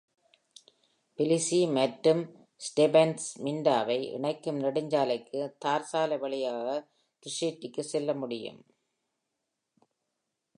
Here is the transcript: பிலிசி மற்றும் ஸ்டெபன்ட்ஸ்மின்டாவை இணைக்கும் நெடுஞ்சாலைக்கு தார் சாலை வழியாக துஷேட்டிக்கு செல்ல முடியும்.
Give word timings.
பிலிசி 1.19 1.59
மற்றும் 1.67 2.21
ஸ்டெபன்ட்ஸ்மின்டாவை 2.61 3.99
இணைக்கும் 4.15 4.59
நெடுஞ்சாலைக்கு 4.63 5.41
தார் 5.57 5.87
சாலை 5.91 6.17
வழியாக 6.17 6.67
துஷேட்டிக்கு 7.23 7.85
செல்ல 7.91 8.13
முடியும். 8.13 8.59